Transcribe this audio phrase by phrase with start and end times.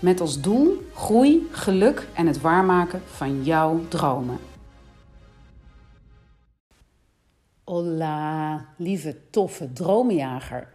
[0.00, 4.38] Met als doel groei, geluk en het waarmaken van jouw dromen.
[7.64, 10.72] Hola, lieve, toffe dromenjager.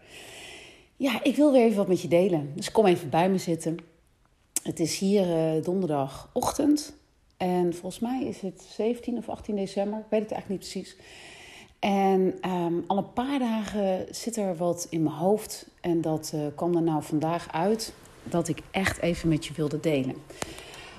[0.96, 2.52] Ja, ik wil weer even wat met je delen.
[2.56, 3.78] Dus kom even bij me zitten.
[4.64, 6.96] Het is hier uh, donderdagochtend.
[7.38, 10.00] En volgens mij is het 17 of 18 december.
[10.00, 10.98] Ik weet het eigenlijk niet precies.
[11.80, 15.70] En um, al een paar dagen zit er wat in mijn hoofd.
[15.82, 17.94] En dat uh, kwam er nou vandaag uit
[18.30, 20.16] dat ik echt even met je wilde delen.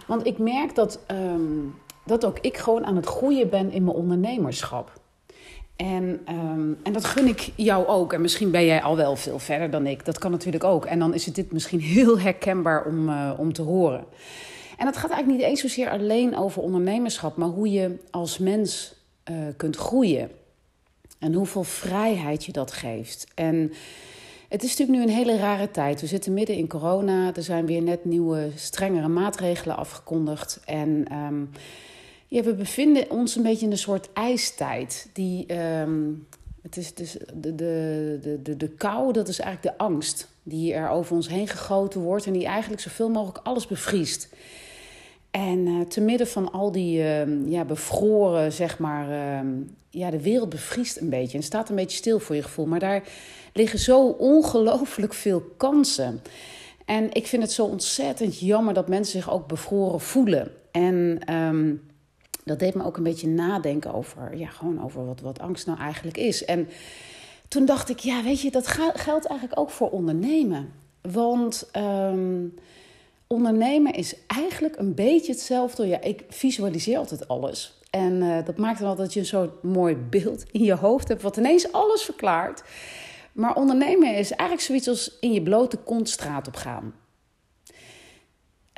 [0.06, 3.96] Want ik merk dat, um, dat ook ik gewoon aan het groeien ben in mijn
[3.96, 5.00] ondernemerschap.
[5.76, 8.12] En, um, en dat gun ik jou ook.
[8.12, 10.04] En misschien ben jij al wel veel verder dan ik.
[10.04, 10.84] Dat kan natuurlijk ook.
[10.84, 14.04] En dan is het dit misschien heel herkenbaar om, uh, om te horen.
[14.76, 18.94] En het gaat eigenlijk niet eens zozeer alleen over ondernemerschap, maar hoe je als mens
[19.30, 20.30] uh, kunt groeien.
[21.18, 23.26] En hoeveel vrijheid je dat geeft.
[23.34, 23.72] En
[24.48, 26.00] het is natuurlijk nu een hele rare tijd.
[26.00, 27.34] We zitten midden in corona.
[27.34, 30.60] Er zijn weer net nieuwe, strengere maatregelen afgekondigd.
[30.64, 31.06] En
[32.28, 35.10] ja, we bevinden ons een beetje in een soort ijstijd.
[35.12, 36.26] Die, um,
[36.62, 40.74] het is dus de, de, de, de, de kou, dat is eigenlijk de angst die
[40.74, 42.26] er over ons heen gegoten wordt.
[42.26, 44.28] En die eigenlijk zoveel mogelijk alles bevriest.
[45.30, 49.08] En uh, te midden van al die uh, ja, bevroren, zeg maar,
[49.90, 52.66] ja, de wereld bevriest een beetje en staat een beetje stil voor je gevoel.
[52.66, 53.02] Maar daar
[53.56, 56.22] liggen zo ongelooflijk veel kansen.
[56.84, 60.52] En ik vind het zo ontzettend jammer dat mensen zich ook bevroren voelen.
[60.70, 61.82] En um,
[62.44, 65.78] dat deed me ook een beetje nadenken over, ja, gewoon over wat, wat angst nou
[65.78, 66.44] eigenlijk is.
[66.44, 66.68] En
[67.48, 70.72] toen dacht ik, ja, weet je, dat geldt eigenlijk ook voor ondernemen.
[71.00, 72.54] Want um,
[73.26, 75.86] ondernemen is eigenlijk een beetje hetzelfde.
[75.86, 77.80] Ja, ik visualiseer altijd alles.
[77.90, 81.22] En uh, dat maakt dan altijd dat je zo'n mooi beeld in je hoofd hebt,
[81.22, 82.62] wat ineens alles verklaart.
[83.36, 86.94] Maar ondernemen is eigenlijk zoiets als in je blote kont straat op gaan.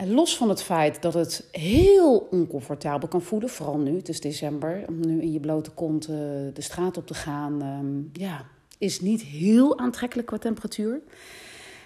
[0.04, 4.84] Los van het feit dat het heel oncomfortabel kan voelen, vooral nu, het is december,
[4.88, 6.16] om nu in je blote kont uh,
[6.52, 8.44] de straat op te gaan, um, ja,
[8.78, 11.00] is niet heel aantrekkelijk qua temperatuur.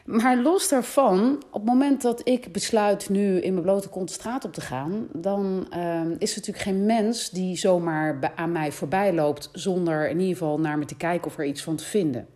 [0.05, 4.15] Maar los daarvan, op het moment dat ik besluit nu in mijn blote kont de
[4.15, 8.73] straat op te gaan, dan uh, is er natuurlijk geen mens die zomaar aan mij
[8.73, 11.85] voorbij loopt zonder in ieder geval naar me te kijken of er iets van te
[11.85, 12.27] vinden.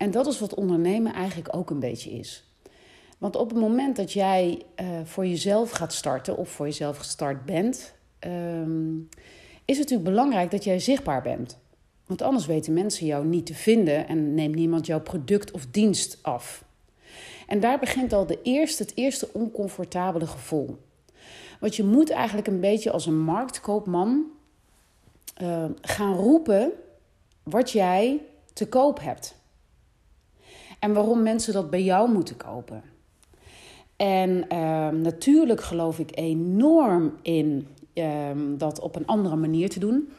[0.00, 2.44] En dat is wat ondernemen eigenlijk ook een beetje is.
[3.18, 7.44] Want op het moment dat jij uh, voor jezelf gaat starten of voor jezelf gestart
[7.44, 9.08] bent, um,
[9.64, 11.58] is het natuurlijk belangrijk dat jij zichtbaar bent.
[12.06, 16.18] Want anders weten mensen jou niet te vinden en neemt niemand jouw product of dienst
[16.22, 16.64] af.
[17.46, 20.78] En daar begint al de eerste, het eerste oncomfortabele gevoel.
[21.60, 24.24] Want je moet eigenlijk een beetje als een marktkoopman
[25.42, 26.72] uh, gaan roepen
[27.42, 28.20] wat jij
[28.52, 29.38] te koop hebt.
[30.80, 32.82] En waarom mensen dat bij jou moeten kopen.
[33.96, 40.12] En uh, natuurlijk geloof ik enorm in uh, dat op een andere manier te doen.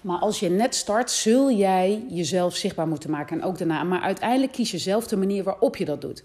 [0.00, 3.40] Maar als je net start, zul jij jezelf zichtbaar moeten maken.
[3.40, 3.82] En ook daarna.
[3.82, 6.24] Maar uiteindelijk kies je zelf de manier waarop je dat doet.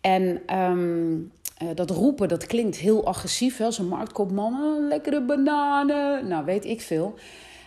[0.00, 3.56] En um, uh, dat roepen, dat klinkt heel agressief.
[3.56, 3.68] Hè?
[3.78, 6.28] Een marktkoopman, oh, lekkere bananen.
[6.28, 7.14] Nou, weet ik veel.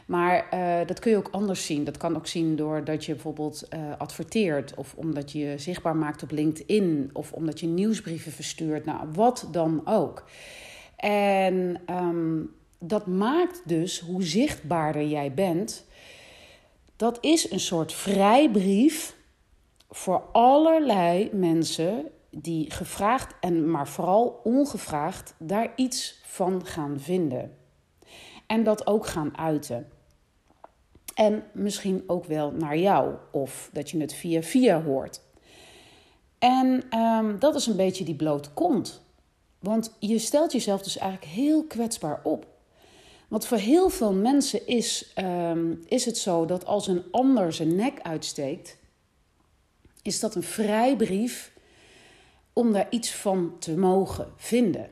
[0.05, 1.83] Maar uh, dat kun je ook anders zien.
[1.83, 6.31] Dat kan ook zien doordat je bijvoorbeeld uh, adverteert, of omdat je zichtbaar maakt op
[6.31, 8.85] LinkedIn, of omdat je nieuwsbrieven verstuurt.
[8.85, 10.23] Nou, wat dan ook.
[10.95, 15.85] En um, dat maakt dus hoe zichtbaarder jij bent.
[16.95, 19.15] Dat is een soort vrijbrief
[19.89, 27.57] voor allerlei mensen die gevraagd en maar vooral ongevraagd daar iets van gaan vinden.
[28.47, 29.87] En dat ook gaan uiten.
[31.13, 35.21] En misschien ook wel naar jou, of dat je het via via hoort.
[36.39, 39.01] En um, dat is een beetje die bloot kont.
[39.59, 42.47] Want je stelt jezelf dus eigenlijk heel kwetsbaar op.
[43.27, 47.75] Want voor heel veel mensen is, um, is het zo dat als een ander zijn
[47.75, 48.77] nek uitsteekt,
[50.01, 51.53] is dat een vrijbrief
[52.53, 54.89] om daar iets van te mogen vinden.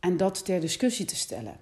[0.00, 1.60] En dat ter discussie te stellen.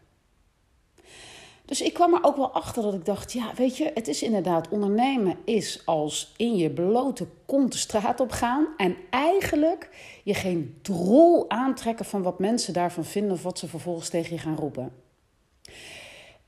[1.71, 4.23] Dus ik kwam er ook wel achter dat ik dacht, ja, weet je, het is
[4.23, 9.91] inderdaad, ondernemen is als in je blote kont de straat op gaan en eigenlijk
[10.25, 14.41] je geen drol aantrekken van wat mensen daarvan vinden of wat ze vervolgens tegen je
[14.41, 14.93] gaan roepen.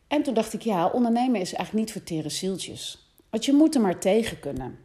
[0.07, 3.13] En toen dacht ik, ja, ondernemen is eigenlijk niet voor tere zieltjes.
[3.31, 4.79] Want je moet er maar tegen kunnen.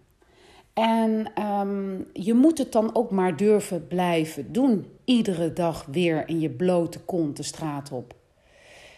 [0.73, 4.85] En um, je moet het dan ook maar durven blijven doen.
[5.05, 8.16] Iedere dag weer in je blote kont de straat op.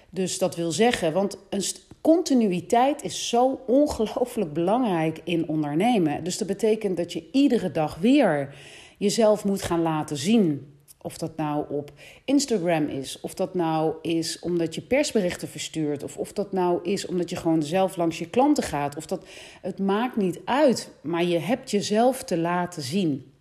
[0.10, 1.64] Dus dat wil zeggen, want een
[2.02, 6.24] continuïteit is zo ongelooflijk belangrijk in ondernemen.
[6.24, 8.56] Dus dat betekent dat je iedere dag weer
[8.98, 10.74] jezelf moet gaan laten zien.
[11.02, 11.92] Of dat nou op
[12.26, 17.06] Instagram is, of dat nou is omdat je persberichten verstuurt, of of dat nou is
[17.06, 19.26] omdat je gewoon zelf langs je klanten gaat, of dat
[19.62, 23.32] het maakt niet uit, maar je hebt jezelf te laten zien.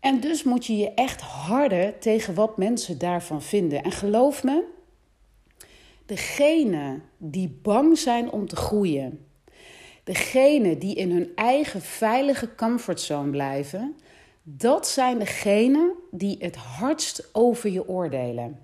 [0.00, 3.82] En dus moet je je echt harder tegen wat mensen daarvan vinden.
[3.82, 4.64] En geloof me,
[6.08, 9.26] degene die bang zijn om te groeien,
[10.04, 13.96] degene die in hun eigen veilige comfortzone blijven,
[14.42, 18.58] dat zijn degenen die het hardst over je oordelen.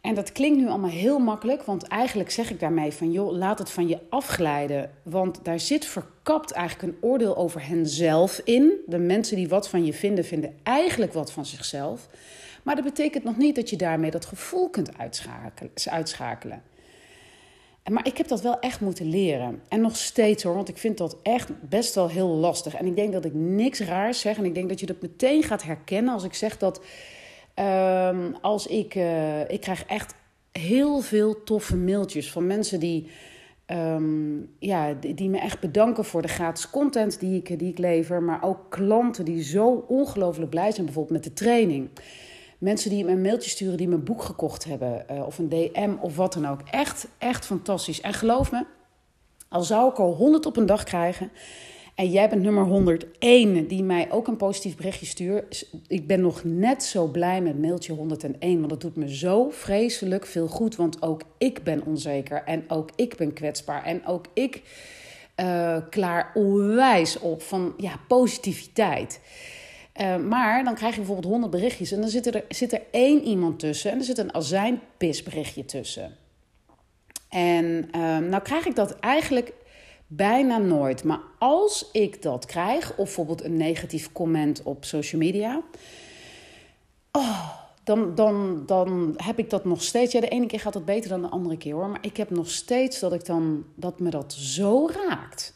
[0.00, 3.58] En dat klinkt nu allemaal heel makkelijk, want eigenlijk zeg ik daarmee van joh, laat
[3.58, 4.90] het van je afglijden.
[5.02, 8.72] Want daar zit verkapt eigenlijk een oordeel over henzelf in.
[8.86, 12.08] De mensen die wat van je vinden, vinden eigenlijk wat van zichzelf.
[12.66, 14.90] Maar dat betekent nog niet dat je daarmee dat gevoel kunt
[15.84, 16.62] uitschakelen.
[17.90, 19.62] Maar ik heb dat wel echt moeten leren.
[19.68, 22.74] En nog steeds hoor, want ik vind dat echt best wel heel lastig.
[22.74, 24.38] En ik denk dat ik niks raars zeg.
[24.38, 26.84] En ik denk dat je dat meteen gaat herkennen als ik zeg dat.
[27.54, 28.94] Um, als ik.
[28.94, 30.14] Uh, ik krijg echt
[30.52, 33.10] heel veel toffe mailtjes van mensen die.
[33.66, 38.22] Um, ja, die, me echt bedanken voor de gratis content die ik, die ik lever.
[38.22, 41.88] Maar ook klanten die zo ongelooflijk blij zijn, bijvoorbeeld met de training.
[42.58, 45.04] Mensen die me een mailtje sturen die mijn boek gekocht hebben.
[45.10, 46.60] Uh, of een DM of wat dan ook.
[46.70, 48.00] Echt, echt fantastisch.
[48.00, 48.64] En geloof me,
[49.48, 51.30] al zou ik al 100 op een dag krijgen.
[51.94, 55.68] En jij bent nummer 101 die mij ook een positief berichtje stuurt.
[55.86, 58.58] Ik ben nog net zo blij met mailtje 101.
[58.58, 60.76] Want dat doet me zo vreselijk veel goed.
[60.76, 62.42] Want ook ik ben onzeker.
[62.44, 63.84] En ook ik ben kwetsbaar.
[63.84, 64.62] En ook ik
[65.40, 69.20] uh, klaar onwijs op van ja, positiviteit.
[70.00, 73.22] Uh, maar dan krijg je bijvoorbeeld 100 berichtjes en dan zit er, zit er één
[73.22, 76.16] iemand tussen en er zit een azijnpisberichtje tussen.
[77.28, 79.52] En uh, nou krijg ik dat eigenlijk
[80.06, 81.04] bijna nooit.
[81.04, 85.62] Maar als ik dat krijg, of bijvoorbeeld een negatief comment op social media,
[87.12, 87.50] oh,
[87.84, 90.12] dan, dan, dan heb ik dat nog steeds.
[90.12, 91.88] Ja, de ene keer gaat het beter dan de andere keer hoor.
[91.88, 95.55] Maar ik heb nog steeds dat ik dan dat me dat zo raakt.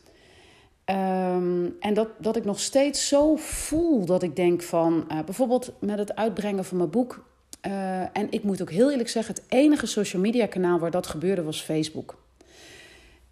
[0.90, 5.72] Um, en dat, dat ik nog steeds zo voel dat ik denk van, uh, bijvoorbeeld
[5.80, 7.24] met het uitbrengen van mijn boek.
[7.66, 11.06] Uh, en ik moet ook heel eerlijk zeggen, het enige social media kanaal waar dat
[11.06, 12.18] gebeurde was Facebook.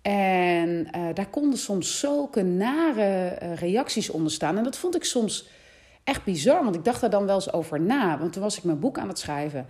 [0.02, 4.56] En uh, daar konden soms zulke nare reacties onder staan.
[4.58, 5.48] En dat vond ik soms
[6.04, 8.18] echt bizar, want ik dacht daar dan wel eens over na.
[8.18, 9.66] Want toen was ik mijn boek aan het schrijven.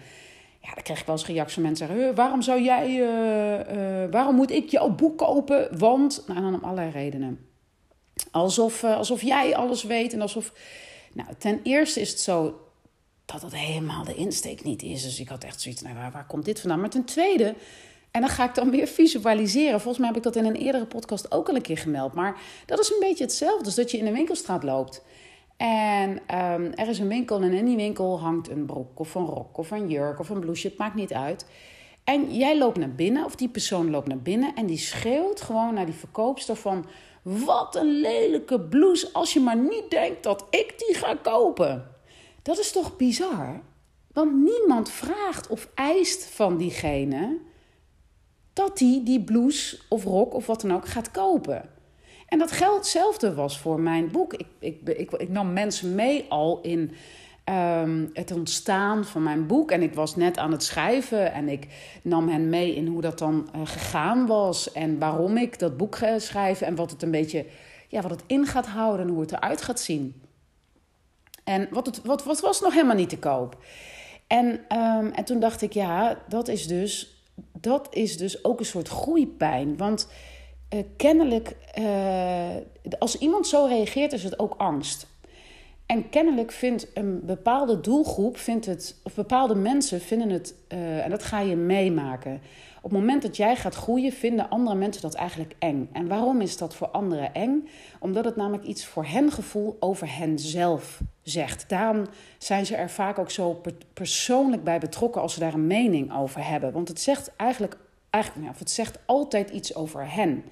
[0.61, 3.07] Ja, dan kreeg ik wel eens reacties van mensen zeggen: waarom zou jij,
[4.11, 5.79] waarom moet ik jouw boek kopen?
[5.79, 7.48] Want, nou, dan om allerlei redenen.
[8.31, 10.53] Alsof, uh, alsof jij alles weet en alsof.
[11.13, 12.61] Nou, ten eerste is het zo
[13.25, 15.03] dat dat helemaal de insteek niet is.
[15.03, 16.81] Dus ik had echt zoiets, nou, waar, waar komt dit vandaan?
[16.81, 17.55] Maar ten tweede,
[18.11, 19.81] en dan ga ik dan weer visualiseren.
[19.81, 22.13] Volgens mij heb ik dat in een eerdere podcast ook al een keer gemeld.
[22.13, 23.65] Maar dat is een beetje hetzelfde.
[23.65, 25.03] Dus dat je in een winkelstraat loopt.
[25.57, 29.27] En um, er is een winkel en in die winkel hangt een broek of een
[29.27, 30.69] rok of een jurk of een blouseje.
[30.69, 31.47] Het maakt niet uit.
[32.05, 35.75] En jij loopt naar binnen, of die persoon loopt naar binnen en die schreeuwt gewoon
[35.75, 36.87] naar die verkoopster van...
[37.23, 41.97] Wat een lelijke blouse als je maar niet denkt dat ik die ga kopen.
[42.43, 43.63] Dat is toch bizar?
[44.13, 47.39] Want niemand vraagt of eist van diegene
[48.53, 51.71] dat hij die blouse of rok of wat dan ook gaat kopen.
[52.27, 54.33] En dat geldt hetzelfde was voor mijn boek.
[54.33, 56.93] Ik, ik, ik, ik nam mensen mee al in
[57.49, 59.71] um, het ontstaan van mijn boek.
[59.71, 61.67] En ik was net aan het schrijven en ik
[62.03, 64.73] nam hen mee in hoe dat dan uh, gegaan was.
[64.73, 67.47] En waarom ik dat boek ga schrijven en wat het een beetje,
[67.89, 70.23] ja, wat het in gaat houden en hoe het eruit gaat zien.
[71.45, 73.57] En wat, het, wat, wat was nog helemaal niet te koop.
[74.27, 77.23] En, um, en toen dacht ik, ja, dat is dus,
[77.61, 79.77] dat is dus ook een soort groeipijn.
[79.77, 80.09] Want
[80.75, 85.07] uh, kennelijk, uh, als iemand zo reageert, is het ook angst.
[85.89, 91.11] En kennelijk vindt een bepaalde doelgroep, vindt het, of bepaalde mensen vinden het, uh, en
[91.11, 92.41] dat ga je meemaken.
[92.77, 95.89] Op het moment dat jij gaat groeien, vinden andere mensen dat eigenlijk eng.
[95.93, 97.69] En waarom is dat voor anderen eng?
[97.99, 101.69] Omdat het namelijk iets voor hen gevoel over henzelf zegt.
[101.69, 102.05] Daarom
[102.39, 103.61] zijn ze er vaak ook zo
[103.93, 106.73] persoonlijk bij betrokken als ze daar een mening over hebben.
[106.73, 107.77] Want het zegt eigenlijk
[108.11, 110.45] eigenlijk, nou, of het zegt altijd iets over hen.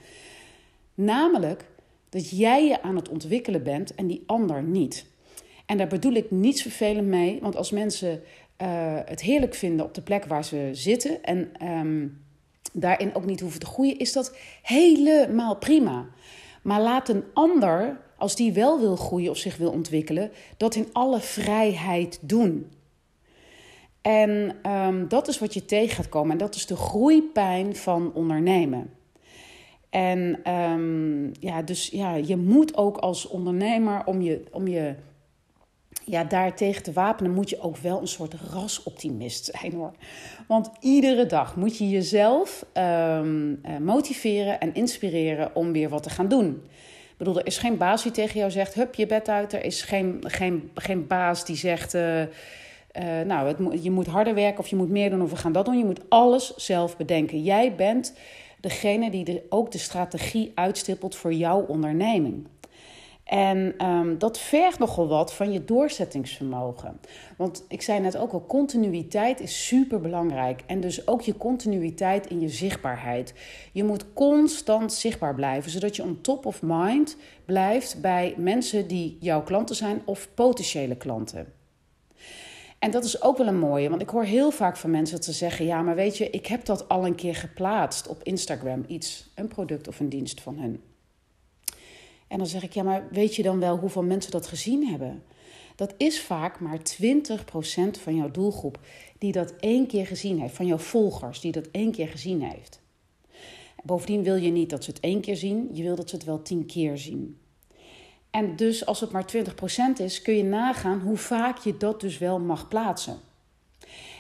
[0.95, 1.65] Namelijk
[2.09, 5.07] dat jij je aan het ontwikkelen bent en die ander niet.
[5.67, 8.23] En daar bedoel ik niets vervelend mee, want als mensen
[8.63, 12.25] uh, het heerlijk vinden op de plek waar ze zitten en um,
[12.73, 16.07] daarin ook niet hoeven te groeien, is dat helemaal prima.
[16.63, 20.89] Maar laat een ander, als die wel wil groeien of zich wil ontwikkelen, dat in
[20.93, 22.71] alle vrijheid doen.
[24.01, 26.31] En um, dat is wat je tegen gaat komen.
[26.31, 28.91] En dat is de groeipijn van ondernemen.
[29.91, 34.95] En um, ja, dus ja, je moet ook als ondernemer om je, om je
[36.07, 39.93] ja, daartegen te wapenen, moet je ook wel een soort rasoptimist zijn hoor.
[40.49, 46.29] Want iedere dag moet je jezelf um, motiveren en inspireren om weer wat te gaan
[46.29, 46.63] doen.
[47.17, 49.53] Ik bedoel, er is geen baas die tegen jou zegt: hup je bed uit.
[49.53, 51.95] Er is geen, geen, geen baas die zegt.
[51.95, 52.27] Uh, uh,
[53.27, 55.79] nou, je moet harder werken of je moet meer doen of we gaan dat doen.
[55.79, 57.43] Je moet alles zelf bedenken.
[57.43, 58.15] Jij bent
[58.61, 62.47] degene die ook de strategie uitstippelt voor jouw onderneming.
[63.27, 67.01] En um, dat vergt nogal wat van je doorzettingsvermogen.
[67.37, 70.63] Want ik zei net ook al, continuïteit is super belangrijk.
[70.67, 73.35] En dus ook je continuïteit in je zichtbaarheid.
[73.73, 79.17] Je moet constant zichtbaar blijven, zodat je on top of mind blijft bij mensen die
[79.21, 81.53] jouw klanten zijn of potentiële klanten.
[82.79, 85.25] En dat is ook wel een mooie, want ik hoor heel vaak van mensen dat
[85.25, 88.85] ze zeggen: Ja, maar weet je, ik heb dat al een keer geplaatst op Instagram,
[88.87, 90.83] iets, een product of een dienst van hun.
[92.29, 95.23] En dan zeg ik: Ja, maar weet je dan wel hoeveel mensen dat gezien hebben?
[95.77, 96.83] Dat is vaak maar 20%
[98.03, 98.81] van jouw doelgroep
[99.19, 102.81] die dat één keer gezien heeft, van jouw volgers die dat één keer gezien heeft.
[103.83, 106.25] Bovendien wil je niet dat ze het één keer zien, je wil dat ze het
[106.25, 107.39] wel tien keer zien.
[108.31, 109.41] En dus als het maar 20%
[109.97, 113.19] is, kun je nagaan hoe vaak je dat dus wel mag plaatsen.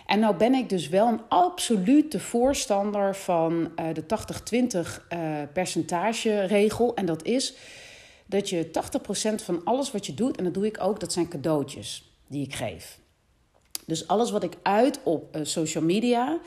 [0.07, 6.41] En nou ben ik dus wel een absolute voorstander van uh, de 80-20 uh, percentage
[6.41, 6.95] regel.
[6.95, 7.55] En dat is
[8.27, 8.71] dat je
[9.41, 12.45] 80% van alles wat je doet, en dat doe ik ook, dat zijn cadeautjes die
[12.45, 12.99] ik geef.
[13.85, 16.41] Dus alles wat ik uit op uh, social media,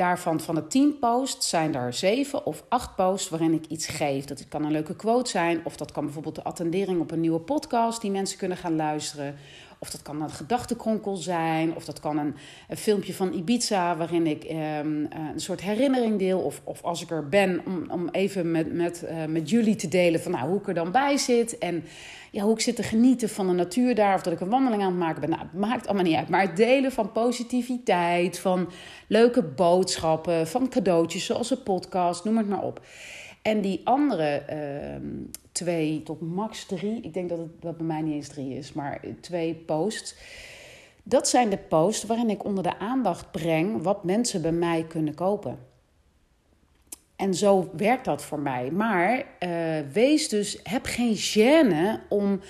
[0.00, 4.24] Daarvan van de tien posts zijn er zeven of acht posts waarin ik iets geef.
[4.24, 7.40] Dat kan een leuke quote zijn, of dat kan bijvoorbeeld de attendering op een nieuwe
[7.40, 9.36] podcast die mensen kunnen gaan luisteren.
[9.82, 12.34] Of dat kan een gedachtenkronkel zijn, of dat kan een,
[12.76, 16.38] filmpje van Ibiza waarin ik um, een soort herinnering deel.
[16.38, 19.88] Of, of als ik er ben, om, om even met, met, uh, met jullie te
[19.88, 21.58] delen van nou, hoe ik er dan bij zit.
[21.58, 21.84] En
[22.30, 24.14] ja, hoe ik zit te genieten van de natuur daar.
[24.14, 25.30] Of dat ik een wandeling aan het maken ben.
[25.30, 26.28] Nou, maakt allemaal niet uit.
[26.28, 28.70] Maar het delen van positiviteit, van
[29.06, 32.80] leuke boodschappen, van cadeautjes zoals een podcast, noem het maar op.
[33.42, 35.10] En die andere uh,
[35.52, 38.72] twee tot max drie, ik denk dat het dat bij mij niet eens drie is,
[38.72, 40.14] maar twee posts.
[41.02, 45.14] Dat zijn de posts waarin ik onder de aandacht breng wat mensen bij mij kunnen
[45.14, 45.58] kopen.
[47.16, 48.70] En zo werkt dat voor mij.
[48.70, 49.50] Maar uh,
[49.92, 52.40] wees dus, heb geen gêne om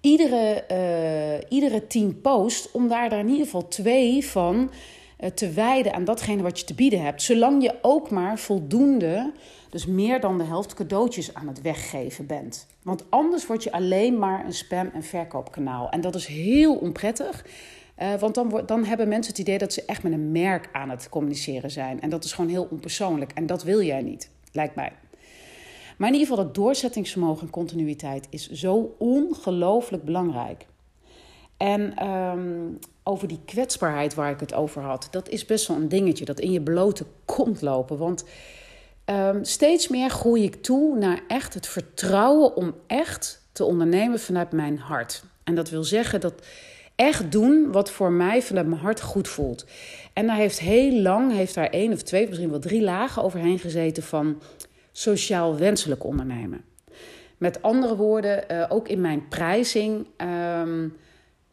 [0.00, 4.70] iedere, uh, iedere tien posts, om daar, in ieder geval twee van
[5.20, 7.22] uh, te wijden aan datgene wat je te bieden hebt.
[7.22, 9.32] Zolang je ook maar voldoende,
[9.70, 12.66] dus meer dan de helft cadeautjes aan het weggeven bent.
[12.82, 15.90] Want anders word je alleen maar een spam- en verkoopkanaal.
[15.90, 17.44] En dat is heel onprettig.
[18.02, 20.90] Uh, want dan, dan hebben mensen het idee dat ze echt met een merk aan
[20.90, 22.00] het communiceren zijn.
[22.00, 23.32] En dat is gewoon heel onpersoonlijk.
[23.32, 24.92] En dat wil jij niet, lijkt mij.
[25.96, 30.66] Maar in ieder geval, dat doorzettingsvermogen en continuïteit is zo ongelooflijk belangrijk.
[31.56, 35.88] En um, over die kwetsbaarheid waar ik het over had, dat is best wel een
[35.88, 37.98] dingetje dat in je blote kont lopen.
[37.98, 38.24] Want
[39.10, 44.52] um, steeds meer groei ik toe naar echt het vertrouwen om echt te ondernemen vanuit
[44.52, 45.22] mijn hart.
[45.44, 46.42] En dat wil zeggen dat
[46.94, 49.66] echt doen wat voor mij vanuit mijn hart goed voelt.
[50.12, 53.58] En daar heeft heel lang, heeft daar één of twee, misschien wel drie lagen overheen
[53.58, 54.40] gezeten van
[54.92, 56.64] sociaal wenselijk ondernemen.
[57.36, 60.06] Met andere woorden, uh, ook in mijn prijzing,
[60.60, 60.96] um,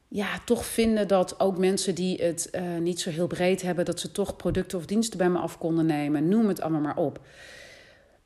[0.08, 4.00] ja, toch vinden dat ook mensen die het uh, niet zo heel breed hebben, dat
[4.00, 6.28] ze toch producten of diensten bij me af konden nemen.
[6.28, 7.20] Noem het allemaal maar op.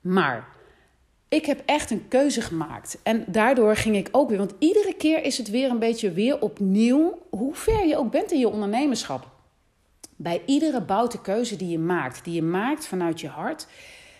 [0.01, 0.47] Maar
[1.29, 2.99] ik heb echt een keuze gemaakt.
[3.03, 4.37] En daardoor ging ik ook weer.
[4.37, 7.19] Want iedere keer is het weer een beetje weer opnieuw.
[7.29, 9.27] Hoe ver je ook bent in je ondernemerschap.
[10.15, 13.67] Bij iedere boute keuze die je maakt, die je maakt vanuit je hart,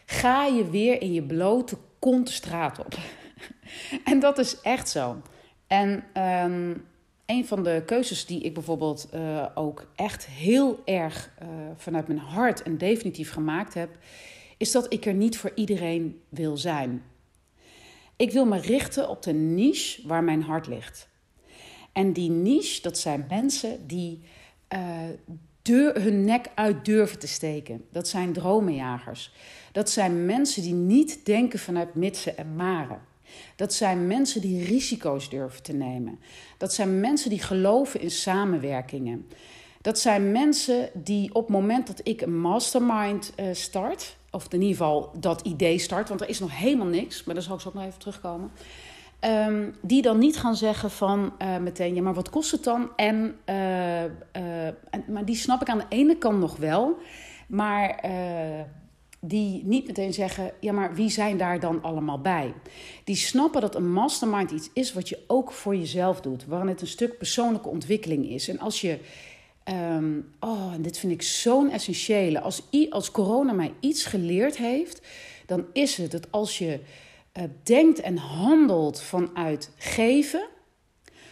[0.05, 2.95] ga je weer in je blote kont straat op.
[4.11, 5.21] en dat is echt zo.
[5.67, 6.03] En
[6.43, 6.85] um,
[7.29, 12.19] een van de keuzes die ik bijvoorbeeld uh, ook echt heel erg uh, vanuit mijn
[12.19, 13.89] hart en definitief gemaakt heb,
[14.57, 17.03] is dat ik er niet voor iedereen wil zijn.
[18.15, 21.09] Ik wil me richten op de niche waar mijn hart ligt.
[21.91, 24.21] En die niche, dat zijn mensen die
[24.73, 27.85] uh, hun nek uit durven te steken.
[27.91, 29.33] Dat zijn dromenjagers.
[29.71, 33.01] Dat zijn mensen die niet denken vanuit mitsen en maren.
[33.55, 36.19] Dat zijn mensen die risico's durven te nemen.
[36.57, 39.27] Dat zijn mensen die geloven in samenwerkingen.
[39.81, 44.61] Dat zijn mensen die op het moment dat ik een mastermind uh, start, of in
[44.61, 47.61] ieder geval dat idee start, want er is nog helemaal niks, maar daar zal ik
[47.61, 48.51] zo nog even terugkomen.
[49.25, 52.89] Um, die dan niet gaan zeggen van uh, meteen, ja, maar wat kost het dan?
[52.95, 54.75] En, uh, en,
[55.07, 56.97] maar die snap ik aan de ene kant nog wel,
[57.47, 58.03] maar
[59.19, 62.53] die niet meteen zeggen: ja, maar wie zijn daar dan allemaal bij?
[63.03, 66.81] Die snappen dat een mastermind iets is wat je ook voor jezelf doet, waarin het
[66.81, 68.47] een stuk persoonlijke ontwikkeling is.
[68.47, 68.99] En als je,
[69.93, 75.01] um, oh, en dit vind ik zo'n essentiële, als, als corona mij iets geleerd heeft,
[75.45, 76.79] dan is het dat als je
[77.37, 80.47] uh, denkt en handelt vanuit geven,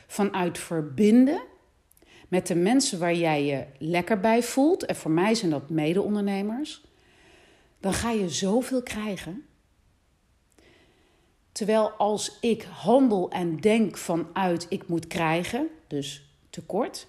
[0.07, 1.41] vanuit verbinden
[2.27, 6.86] met de mensen waar jij je lekker bij voelt, en voor mij zijn dat mede-ondernemers
[7.79, 9.45] dan ga je zoveel krijgen.
[11.51, 17.07] Terwijl als ik handel en denk vanuit ik moet krijgen, dus tekort,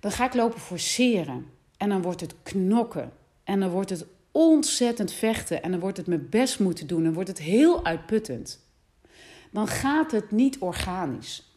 [0.00, 1.50] dan ga ik lopen forceren.
[1.76, 3.12] En dan wordt het knokken.
[3.44, 5.62] En dan wordt het ontzettend vechten.
[5.62, 7.04] En dan wordt het mijn best moeten doen.
[7.04, 8.66] En wordt het heel uitputtend.
[9.50, 11.56] Dan gaat het niet organisch.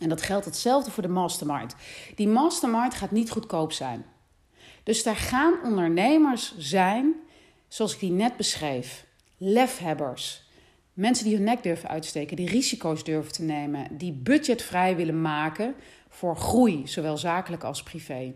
[0.00, 1.74] En dat geldt hetzelfde voor de mastermind.
[2.14, 4.04] Die mastermind gaat niet goedkoop zijn.
[4.88, 7.14] Dus daar gaan ondernemers zijn,
[7.68, 10.42] zoals ik die net beschreef, lefhebbers.
[10.92, 15.74] Mensen die hun nek durven uitsteken, die risico's durven te nemen, die budgetvrij willen maken
[16.08, 18.32] voor groei, zowel zakelijk als privé.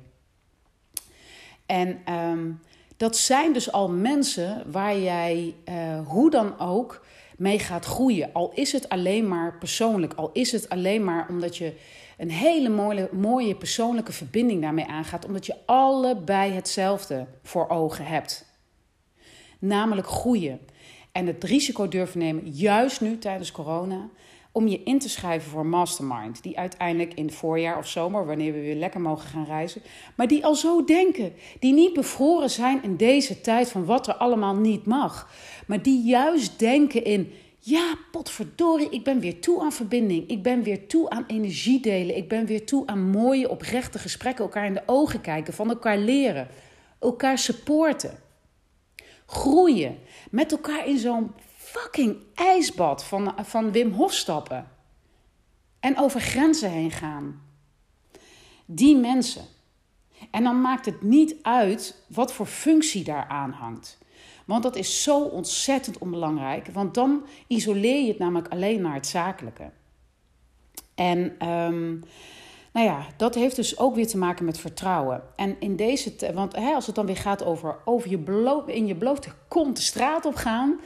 [1.67, 2.51] En ehm,
[2.97, 7.05] dat zijn dus al mensen waar jij uh, hoe dan ook
[7.37, 8.33] mee gaat groeien.
[8.33, 11.75] Al is het alleen maar persoonlijk, al is het alleen maar omdat je
[12.23, 18.47] een hele mooie, mooie persoonlijke verbinding daarmee aangaat, omdat je allebei hetzelfde voor ogen hebt.
[19.59, 20.61] Namelijk groeien.
[21.13, 24.09] En het risico durven nemen, juist nu tijdens corona,
[24.53, 26.43] om je in te schrijven voor Mastermind.
[26.43, 29.83] Die uiteindelijk in het voorjaar of zomer, wanneer we weer lekker mogen gaan reizen,
[30.17, 31.33] maar die al zo denken.
[31.59, 35.31] Die niet bevroren zijn in deze tijd van wat er allemaal niet mag.
[35.67, 37.33] Maar die juist denken in
[37.65, 40.29] ja, potverdorie, ik ben weer toe aan verbinding.
[40.29, 42.17] Ik ben weer toe aan energie delen.
[42.17, 44.45] Ik ben weer toe aan mooie, oprechte gesprekken.
[44.45, 46.49] Elkaar in de ogen kijken, van elkaar leren.
[47.01, 48.19] Elkaar supporten.
[49.27, 49.99] Groeien.
[50.31, 54.71] Met elkaar in zo'n fucking ijsbad van, van Wim Hof stappen.
[55.81, 57.43] En over grenzen heen gaan.
[58.67, 59.45] Die mensen.
[60.31, 63.99] En dan maakt het niet uit wat voor functie daar aan hangt.
[64.53, 66.69] Want dat is zo ontzettend onbelangrijk.
[66.73, 69.71] Want dan isoleer je het namelijk alleen naar het zakelijke.
[70.95, 72.03] En um,
[72.73, 75.23] nou ja, dat heeft dus ook weer te maken met vertrouwen.
[75.37, 78.87] En in deze, want hè, als het dan weer gaat over, over je bloot, in
[78.87, 80.81] je blote kont de straat op gaan.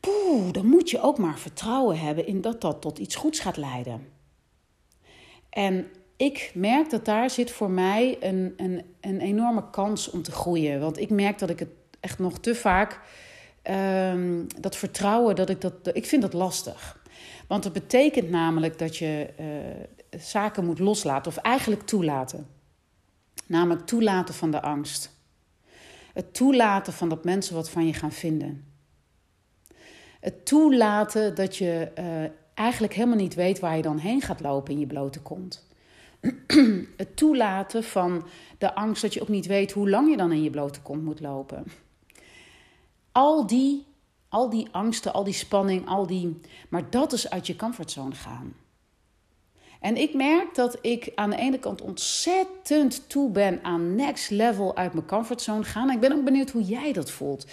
[0.00, 3.56] Poeh, dan moet je ook maar vertrouwen hebben in dat dat tot iets goeds gaat
[3.56, 4.08] leiden.
[5.50, 10.32] En ik merk dat daar zit voor mij een, een, een enorme kans om te
[10.32, 10.80] groeien.
[10.80, 13.00] Want ik merk dat ik het echt nog te vaak
[13.70, 15.74] um, dat vertrouwen, dat ik dat.
[15.92, 17.02] Ik vind dat lastig.
[17.46, 19.46] Want dat betekent namelijk dat je uh,
[20.20, 22.46] zaken moet loslaten, of eigenlijk toelaten.
[23.46, 25.12] Namelijk toelaten van de angst.
[26.12, 28.72] Het toelaten van dat mensen wat van je gaan vinden.
[30.20, 34.72] Het toelaten dat je uh, eigenlijk helemaal niet weet waar je dan heen gaat lopen
[34.72, 35.68] in je blote kont.
[36.96, 38.26] het toelaten van
[38.58, 41.04] de angst dat je ook niet weet hoe lang je dan in je blote kont
[41.04, 41.64] moet lopen
[43.14, 43.86] al die,
[44.28, 46.40] al die angsten, al die spanning, al die.
[46.68, 48.54] Maar dat is uit je comfortzone gaan.
[49.80, 54.76] En ik merk dat ik aan de ene kant ontzettend toe ben aan next level
[54.76, 55.88] uit mijn comfortzone gaan.
[55.88, 57.46] En ik ben ook benieuwd hoe jij dat voelt.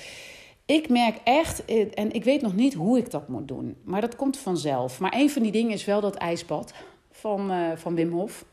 [0.65, 4.15] Ik merk echt, en ik weet nog niet hoe ik dat moet doen, maar dat
[4.15, 4.99] komt vanzelf.
[4.99, 6.73] Maar een van die dingen is wel dat ijsbad
[7.11, 8.45] van, uh, van Wim Hof.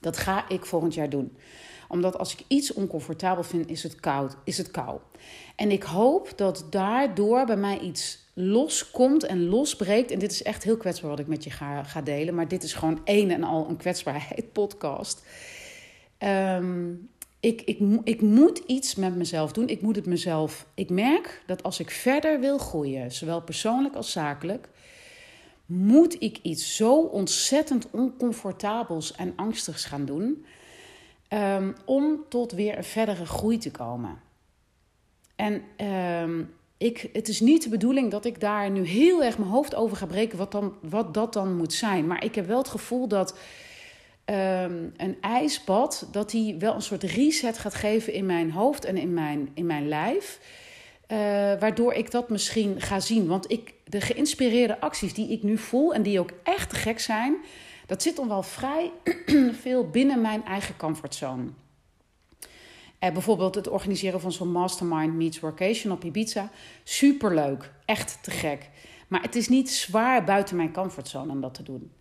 [0.00, 1.36] Dat ga ik volgend jaar doen
[1.92, 4.36] omdat als ik iets oncomfortabel vind, is het koud.
[4.44, 4.98] Is het kou.
[5.56, 10.10] En ik hoop dat daardoor bij mij iets loskomt en losbreekt.
[10.10, 12.34] En dit is echt heel kwetsbaar wat ik met je ga, ga delen.
[12.34, 15.24] Maar dit is gewoon een en al een kwetsbaarheid podcast.
[16.18, 19.68] Um, ik, ik, ik moet iets met mezelf doen.
[19.68, 20.66] Ik moet het mezelf.
[20.74, 24.68] Ik merk dat als ik verder wil groeien, zowel persoonlijk als zakelijk,
[25.66, 30.44] moet ik iets zo ontzettend oncomfortabels en angstigs gaan doen.
[31.34, 34.20] Um, om tot weer een verdere groei te komen.
[35.36, 35.62] En
[36.22, 39.74] um, ik, het is niet de bedoeling dat ik daar nu heel erg mijn hoofd
[39.74, 42.06] over ga breken wat, dan, wat dat dan moet zijn.
[42.06, 43.38] Maar ik heb wel het gevoel dat
[44.24, 48.96] ehm, een ijsbad, dat die wel een soort reset gaat geven in mijn hoofd en
[48.96, 50.40] in mijn, in mijn lijf.
[51.12, 51.18] Uh,
[51.58, 53.26] waardoor ik dat misschien ga zien.
[53.26, 57.36] Want ik, de geïnspireerde acties die ik nu voel en die ook echt gek zijn,
[57.92, 58.92] dat zit dan wel vrij
[59.62, 61.42] veel binnen mijn eigen comfortzone.
[61.42, 66.50] Uh, bijvoorbeeld het organiseren van zo'n mastermind meets workation op Ibiza.
[66.84, 68.70] Superleuk, echt te gek.
[69.08, 71.92] Maar het is niet zwaar buiten mijn comfortzone om dat te doen.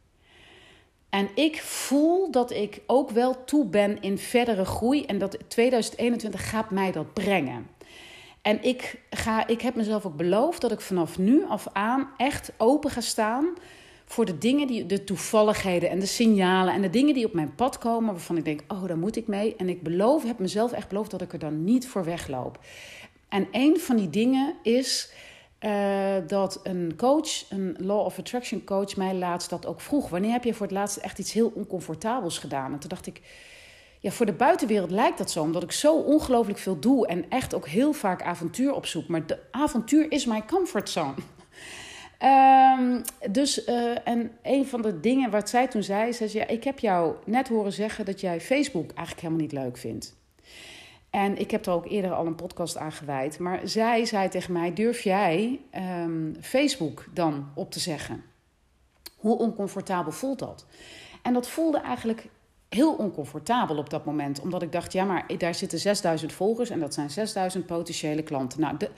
[1.09, 6.49] En ik voel dat ik ook wel toe ben in verdere groei en dat 2021
[6.49, 7.67] gaat mij dat brengen.
[8.41, 12.51] En ik, ga, ik heb mezelf ook beloofd dat ik vanaf nu af aan echt
[12.57, 13.53] open ga staan
[14.11, 17.55] voor de dingen, die, de toevalligheden en de signalen en de dingen die op mijn
[17.55, 19.55] pad komen, waarvan ik denk, oh, daar moet ik mee.
[19.55, 22.59] En ik beloof, heb mezelf echt beloofd dat ik er dan niet voor wegloop.
[23.29, 25.13] En een van die dingen is
[25.59, 30.09] uh, dat een coach, een Law of Attraction coach, mij laatst dat ook vroeg.
[30.09, 32.73] Wanneer heb je voor het laatst echt iets heel oncomfortabels gedaan?
[32.73, 33.21] En toen dacht ik,
[33.99, 37.53] ja, voor de buitenwereld lijkt dat zo, omdat ik zo ongelooflijk veel doe en echt
[37.53, 39.07] ook heel vaak avontuur opzoek.
[39.07, 41.13] Maar de avontuur is mijn comfortzone.
[42.23, 46.63] Um, dus, uh, en een van de dingen wat zij toen zei, ze, ja, ik
[46.63, 50.19] heb jou net horen zeggen dat jij Facebook eigenlijk helemaal niet leuk vindt.
[51.11, 53.39] En ik heb er ook eerder al een podcast aan gewijd.
[53.39, 55.59] Maar zij zei tegen mij: Durf jij
[56.03, 58.23] um, Facebook dan op te zeggen?
[59.15, 60.65] Hoe oncomfortabel voelt dat?
[61.21, 62.27] En dat voelde eigenlijk
[62.75, 64.39] heel oncomfortabel op dat moment.
[64.39, 68.59] Omdat ik dacht, ja, maar daar zitten 6000 volgers en dat zijn 6000 potentiële klanten.
[68.59, 68.89] Nou, de,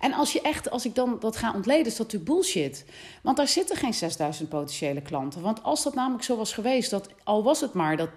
[0.00, 2.84] en als je echt, als ik dan dat ga ontleden, is dat natuurlijk bullshit.
[3.22, 5.42] Want daar zitten geen 6000 potentiële klanten.
[5.42, 8.12] Want als dat namelijk zo was geweest, dat al was het maar dat 10%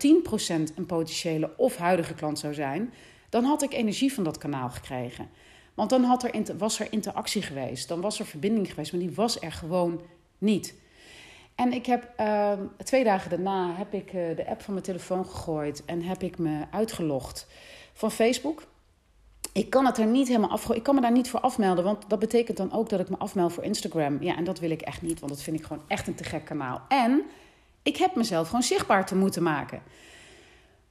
[0.75, 2.93] een potentiële of huidige klant zou zijn,
[3.29, 5.29] dan had ik energie van dat kanaal gekregen.
[5.73, 9.15] Want dan had er, was er interactie geweest, dan was er verbinding geweest, maar die
[9.15, 10.01] was er gewoon
[10.37, 10.75] niet.
[11.59, 12.51] En ik heb uh,
[12.83, 16.37] twee dagen daarna heb ik uh, de app van mijn telefoon gegooid en heb ik
[16.37, 17.47] me uitgelogd
[17.93, 18.63] van Facebook.
[19.53, 20.69] Ik kan het er niet helemaal af.
[20.69, 23.17] Ik kan me daar niet voor afmelden, want dat betekent dan ook dat ik me
[23.17, 24.23] afmeld voor Instagram.
[24.23, 26.23] Ja, en dat wil ik echt niet, want dat vind ik gewoon echt een te
[26.23, 26.81] gek kanaal.
[26.87, 27.23] En
[27.83, 29.81] ik heb mezelf gewoon zichtbaar te moeten maken.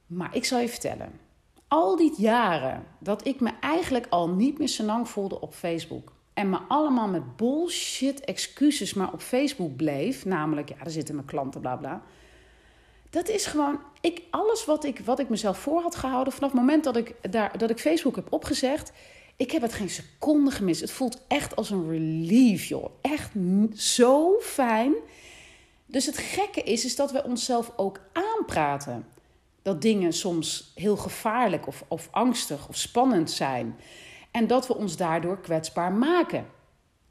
[0.05, 1.19] Maar ik zal je vertellen,
[1.67, 6.17] al die jaren dat ik me eigenlijk al niet meer zo lang voelde op Facebook
[6.39, 11.27] en me allemaal met bullshit excuses maar op Facebook bleef, namelijk, ja, daar zitten mijn
[11.27, 12.01] klanten, bla bla.
[13.09, 16.59] Dat is gewoon, ik, alles wat ik, wat ik mezelf voor had gehouden, vanaf het
[16.59, 18.91] moment dat ik, daar, dat ik Facebook heb opgezegd,
[19.35, 20.81] ik heb het geen seconde gemist.
[20.81, 22.89] Het voelt echt als een relief, joh.
[23.01, 23.31] Echt
[23.75, 24.93] zo fijn.
[25.85, 29.05] Dus het gekke is, is dat we onszelf ook aanpraten.
[29.61, 33.75] Dat dingen soms heel gevaarlijk of, of angstig of spannend zijn.
[34.31, 36.45] En dat we ons daardoor kwetsbaar maken.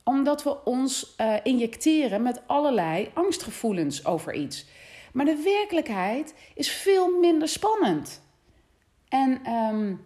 [0.05, 4.67] Omdat we ons uh, injecteren met allerlei angstgevoelens over iets.
[5.13, 8.21] Maar de werkelijkheid is veel minder spannend.
[9.09, 10.01] En um,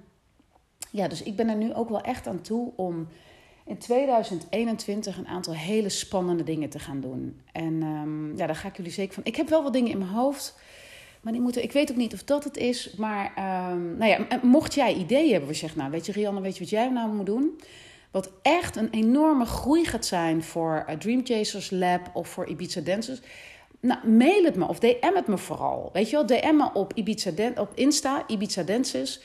[0.90, 3.08] ja, dus ik ben er nu ook wel echt aan toe om
[3.66, 7.40] in 2021 een aantal hele spannende dingen te gaan doen.
[7.52, 9.24] En um, ja, daar ga ik jullie zeker van.
[9.24, 10.58] Ik heb wel wat dingen in mijn hoofd.
[11.22, 12.94] Maar die moeten, ik weet ook niet of dat het is.
[12.96, 13.32] Maar
[13.72, 16.60] um, nou ja, mocht jij ideeën hebben, we zeggen, nou weet je Rianne, weet je
[16.60, 17.60] wat jij nou moet doen?
[18.10, 22.80] Wat echt een enorme groei gaat zijn voor uh, Dream Chasers Lab of voor Ibiza
[22.80, 23.20] Dancers.
[23.80, 25.90] Nou, mail het me of DM het me vooral.
[25.92, 29.20] Weet je wel, DM me op, Ibiza op Insta, Ibiza Dances.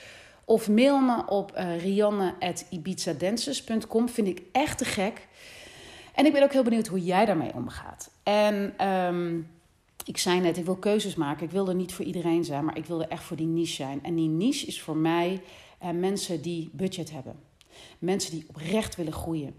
[0.46, 4.10] Of mail me op uh, eh, rianne.ibizadances.com.
[4.10, 5.28] Vind ik echt te gek.
[6.14, 8.12] En ik ben ook heel benieuwd hoe jij daarmee omgaat.
[8.24, 8.88] En...
[8.88, 9.56] Um,
[10.08, 11.46] ik zei net, ik wil keuzes maken.
[11.46, 13.74] Ik wil er niet voor iedereen zijn, maar ik wil er echt voor die niche
[13.74, 14.04] zijn.
[14.04, 15.42] En die niche is voor mij
[15.80, 17.36] eh, mensen die budget hebben.
[18.00, 19.56] Mensen die oprecht willen groeien.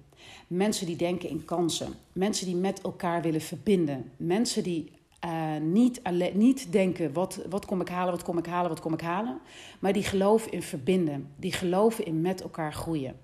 [0.46, 1.92] Mensen die denken in kansen.
[2.12, 4.12] Mensen die met elkaar willen verbinden.
[4.16, 4.92] Mensen die
[5.24, 6.00] uh, niet,
[6.34, 9.40] niet denken: wat, wat kom ik halen, wat kom ik halen, wat kom ik halen.
[9.78, 11.32] Maar die geloven in verbinden.
[11.37, 13.16] Die geloven in met elkaar groeien.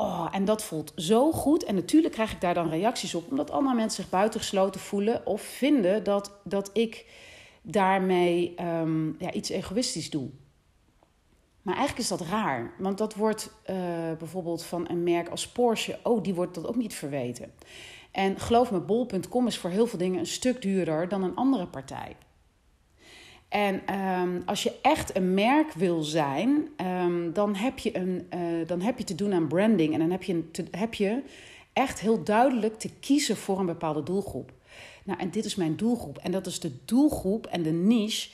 [0.00, 1.64] Oh, en dat voelt zo goed.
[1.64, 5.42] En natuurlijk krijg ik daar dan reacties op, omdat allemaal mensen zich buitengesloten voelen of
[5.42, 7.06] vinden dat, dat ik
[7.62, 10.28] daarmee um, ja, iets egoïstisch doe.
[11.62, 13.76] Maar eigenlijk is dat raar, want dat wordt uh,
[14.18, 17.52] bijvoorbeeld van een merk als Porsche, oh, die wordt dat ook niet verweten.
[18.10, 21.66] En geloof me, bol.com is voor heel veel dingen een stuk duurder dan een andere
[21.66, 22.16] partij.
[23.50, 26.68] En um, als je echt een merk wil zijn,
[27.02, 29.92] um, dan, heb je een, uh, dan heb je te doen aan branding.
[29.92, 31.22] En dan heb je, heb je
[31.72, 34.52] echt heel duidelijk te kiezen voor een bepaalde doelgroep.
[35.04, 36.18] Nou, en dit is mijn doelgroep.
[36.18, 38.28] En dat is de doelgroep en de niche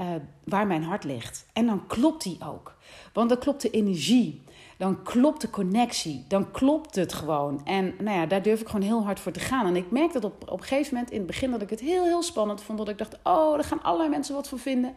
[0.00, 0.06] uh,
[0.44, 1.46] waar mijn hart ligt.
[1.52, 2.76] En dan klopt die ook.
[3.12, 4.42] Want dan klopt de energie.
[4.78, 6.24] Dan klopt de connectie.
[6.28, 7.60] Dan klopt het gewoon.
[7.64, 9.66] En nou ja, daar durf ik gewoon heel hard voor te gaan.
[9.66, 11.80] En ik merk dat op, op een gegeven moment in het begin dat ik het
[11.80, 12.78] heel, heel spannend vond.
[12.78, 14.94] Dat ik dacht, oh, daar gaan allerlei mensen wat van vinden.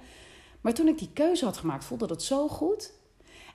[0.62, 2.92] Maar toen ik die keuze had gemaakt, voelde dat zo goed.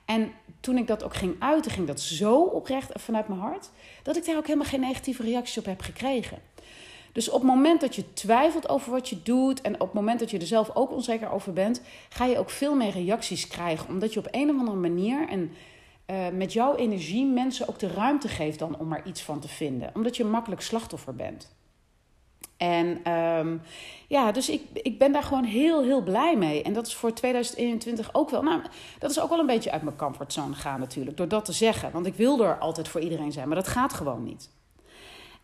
[0.05, 3.69] En toen ik dat ook ging uiten, ging dat zo oprecht vanuit mijn hart.
[4.03, 6.39] Dat ik daar ook helemaal geen negatieve reacties op heb gekregen.
[7.11, 10.19] Dus op het moment dat je twijfelt over wat je doet en op het moment
[10.19, 13.87] dat je er zelf ook onzeker over bent, ga je ook veel meer reacties krijgen.
[13.87, 15.51] Omdat je op een of andere manier en
[16.07, 19.47] uh, met jouw energie mensen ook de ruimte geeft dan om er iets van te
[19.47, 19.91] vinden.
[19.93, 21.55] Omdat je makkelijk slachtoffer bent.
[22.57, 23.61] En um,
[24.07, 26.63] ja, dus ik, ik ben daar gewoon heel, heel blij mee.
[26.63, 28.43] En dat is voor 2021 ook wel.
[28.43, 28.61] Nou,
[28.99, 31.17] dat is ook wel een beetje uit mijn comfortzone gaan natuurlijk.
[31.17, 31.91] Door dat te zeggen.
[31.91, 33.47] Want ik wil er altijd voor iedereen zijn.
[33.47, 34.49] Maar dat gaat gewoon niet.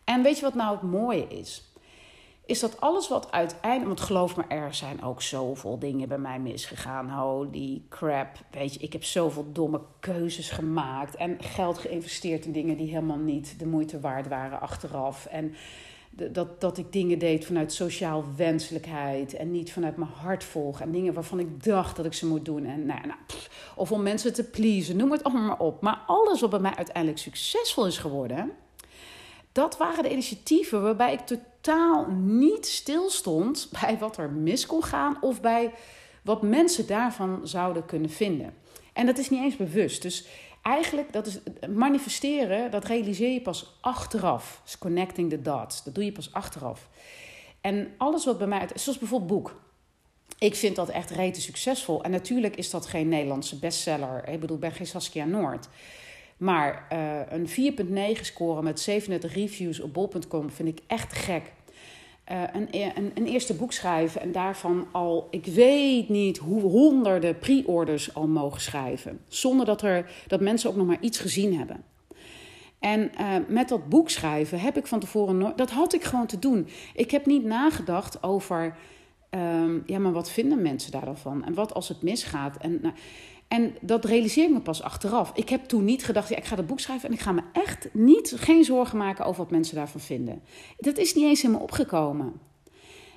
[0.04, 1.69] En weet je wat nou het mooie is?
[2.50, 3.86] Is dat alles wat uiteindelijk.
[3.86, 7.10] Want geloof me, er zijn ook zoveel dingen bij mij misgegaan.
[7.10, 8.28] Holy crap.
[8.50, 11.16] Weet je, ik heb zoveel domme keuzes gemaakt.
[11.16, 15.26] En geld geïnvesteerd in dingen die helemaal niet de moeite waard waren achteraf.
[15.26, 15.54] En
[16.10, 20.84] dat, dat ik dingen deed vanuit sociaal wenselijkheid en niet vanuit mijn hart volgen.
[20.84, 22.64] En dingen waarvan ik dacht dat ik ze moet doen.
[22.64, 23.18] En, nou, nou,
[23.76, 25.80] of om mensen te pleasen, noem het allemaal maar op.
[25.80, 28.52] Maar alles wat bij mij uiteindelijk succesvol is geworden,
[29.52, 35.18] dat waren de initiatieven waarbij ik totaal niet stilstond bij wat er mis kon gaan
[35.20, 35.72] of bij
[36.22, 38.54] wat mensen daarvan zouden kunnen vinden.
[38.92, 40.02] En dat is niet eens bewust.
[40.02, 40.26] Dus
[40.62, 44.60] eigenlijk, dat is manifesteren, dat realiseer je pas achteraf.
[44.64, 46.88] Dus connecting the dots, dat doe je pas achteraf.
[47.60, 49.60] En alles wat bij mij, zoals bijvoorbeeld boek.
[50.38, 52.02] Ik vind dat echt rete succesvol.
[52.02, 54.28] En natuurlijk is dat geen Nederlandse bestseller.
[54.28, 55.68] Ik bedoel, ik ben geen Saskia Noord.
[56.40, 61.52] Maar uh, een 4,9 scoren met 37 reviews op bol.com vind ik echt gek.
[62.32, 67.38] Uh, een, een, een, eerste boek schrijven en daarvan al, ik weet niet hoe honderden
[67.38, 69.20] pre-orders al mogen schrijven.
[69.28, 71.84] Zonder dat, er, dat mensen ook nog maar iets gezien hebben.
[72.78, 76.26] En uh, met dat boek schrijven heb ik van tevoren nooit, dat had ik gewoon
[76.26, 76.68] te doen.
[76.94, 78.76] Ik heb niet nagedacht over,
[79.30, 81.44] um, ja, maar wat vinden mensen daar dan van?
[81.44, 82.56] En wat als het misgaat?
[82.56, 82.94] En, nou,
[83.50, 85.32] en dat realiseer ik me pas achteraf.
[85.34, 87.42] Ik heb toen niet gedacht, ja, ik ga dat boek schrijven en ik ga me
[87.52, 90.42] echt niet, geen zorgen maken over wat mensen daarvan vinden.
[90.78, 92.32] Dat is niet eens in me opgekomen.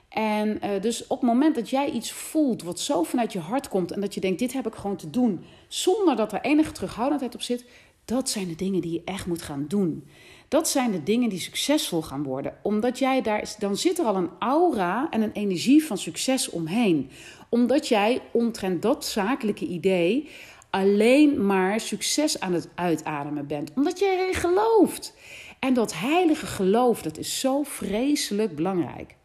[0.10, 3.70] En uh, dus op het moment dat jij iets voelt wat zo vanuit je hart
[3.70, 6.72] komt en dat je denkt, dit heb ik gewoon te doen, zonder dat er enige
[6.72, 7.66] terughoudendheid op zit,
[8.06, 10.08] dat zijn de dingen die je echt moet gaan doen.
[10.48, 12.58] Dat zijn de dingen die succesvol gaan worden.
[12.62, 17.10] Omdat jij daar, dan zit er al een aura en een energie van succes omheen.
[17.54, 20.30] Omdat jij omtrent dat zakelijke idee
[20.70, 23.72] alleen maar succes aan het uitademen bent.
[23.76, 25.14] Omdat jij erin gelooft.
[25.60, 29.16] En dat heilige geloof, dat is zo vreselijk belangrijk.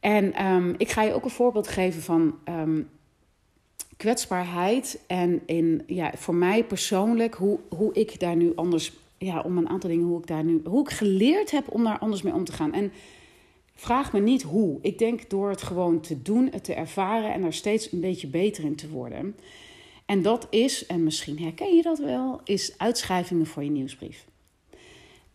[0.00, 2.88] En um, ik ga je ook een voorbeeld geven van um,
[3.96, 5.00] kwetsbaarheid.
[5.06, 9.68] En in, ja, voor mij persoonlijk, hoe, hoe ik daar nu anders ja, om een
[9.68, 12.44] aantal dingen hoe ik daar nu, hoe ik geleerd heb om daar anders mee om
[12.44, 12.72] te gaan.
[12.72, 12.92] En
[13.76, 14.78] vraag me niet hoe.
[14.82, 18.26] Ik denk door het gewoon te doen, het te ervaren en er steeds een beetje
[18.26, 19.36] beter in te worden.
[20.06, 24.26] En dat is, en misschien herken je dat wel, is uitschrijvingen voor je nieuwsbrief.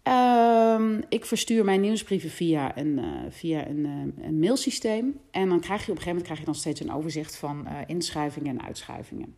[0.03, 5.19] Um, ik verstuur mijn nieuwsbrieven via een, uh, via een, uh, een, mailsysteem.
[5.31, 7.65] En dan krijg je op een gegeven moment krijg je dan steeds een overzicht van
[7.67, 9.35] uh, inschrijvingen en uitschrijvingen.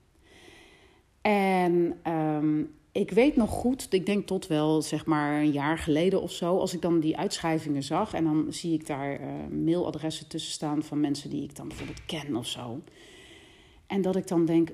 [1.22, 6.22] En um, ik weet nog goed, ik denk tot wel zeg maar een jaar geleden
[6.22, 9.28] of zo, als ik dan die uitschrijvingen zag en dan zie ik daar uh,
[9.64, 12.82] mailadressen tussen staan van mensen die ik dan bijvoorbeeld ken of zo.
[13.88, 14.70] En dat ik dan denk,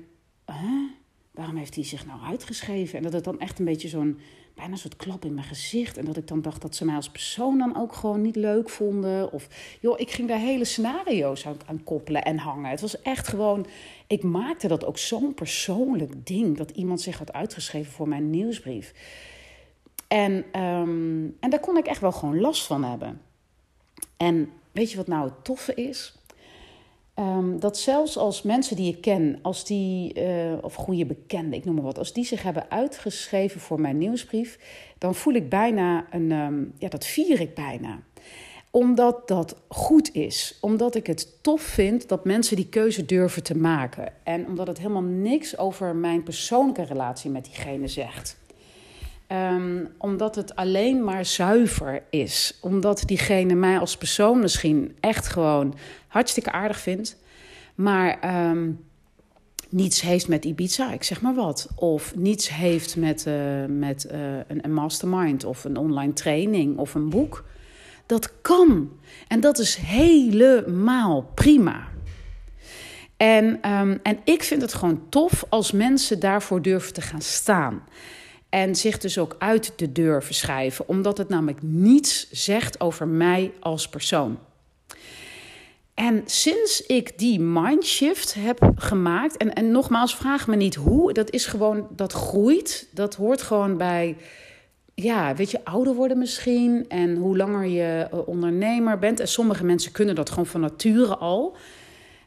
[0.46, 0.90] huh?
[1.30, 2.96] waarom heeft hij zich nou uitgeschreven?
[2.96, 4.18] En dat het dan echt een beetje zo'n
[4.54, 5.96] bijna een soort klap in mijn gezicht.
[5.96, 8.68] En dat ik dan dacht dat ze mij als persoon dan ook gewoon niet leuk
[8.68, 9.32] vonden.
[9.32, 9.48] Of
[9.80, 12.70] joh, ik ging daar hele scenario's aan, koppelen en hangen.
[12.70, 13.66] Het was echt gewoon.
[14.06, 18.92] Ik maakte dat ook zo'n persoonlijk ding dat iemand zich had uitgeschreven voor mijn nieuwsbrief.
[20.08, 23.20] En, um, en daar kon ik echt wel gewoon last van hebben.
[24.16, 26.14] En weet je wat nou het toffe is?
[27.20, 31.64] Um, dat zelfs als mensen die ik ken, als die, uh, of goede bekenden, ik
[31.64, 34.58] noem maar wat, als die zich hebben uitgeschreven voor mijn nieuwsbrief,
[34.98, 37.98] dan voel ik bijna een, um, ja, dat vier ik bijna.
[38.70, 40.58] Omdat dat goed is.
[40.60, 44.12] Omdat ik het tof vind dat mensen die keuze durven te maken.
[44.22, 48.38] En omdat het helemaal niks over mijn persoonlijke relatie met diegene zegt.
[49.32, 52.58] Um, omdat het alleen maar zuiver is.
[52.60, 55.74] Omdat diegene mij als persoon misschien echt gewoon
[56.06, 57.16] hartstikke aardig vindt.
[57.74, 58.84] Maar um,
[59.68, 61.68] niets heeft met Ibiza, ik zeg maar wat.
[61.74, 67.08] Of niets heeft met, uh, met een, een mastermind of een online training of een
[67.08, 67.44] boek.
[68.06, 68.90] Dat kan.
[69.28, 71.88] En dat is helemaal prima.
[73.16, 77.82] En, ehm, en ik vind het gewoon tof als mensen daarvoor durven te gaan staan.
[78.50, 83.52] En zich dus ook uit de deur verschuiven, omdat het namelijk niets zegt over mij
[83.60, 84.38] als persoon.
[85.94, 91.30] En sinds ik die mindshift heb gemaakt, en, en nogmaals, vraag me niet hoe, dat
[91.30, 92.88] is gewoon, dat groeit.
[92.92, 94.16] Dat hoort gewoon bij,
[94.94, 96.84] ja, weet je, ouder worden misschien.
[96.88, 99.20] En hoe langer je eh, ondernemer bent.
[99.20, 101.56] En sommige mensen kunnen dat gewoon van nature al.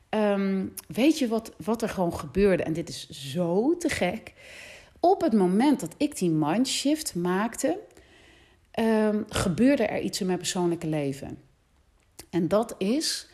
[0.09, 2.63] Ehm, weet je wat, wat er gewoon gebeurde?
[2.63, 4.33] En dit is zo te gek.
[5.05, 7.79] Op het moment dat ik die mindshift maakte,
[8.79, 11.37] um, gebeurde er iets in mijn persoonlijke leven.
[12.29, 13.29] En dat is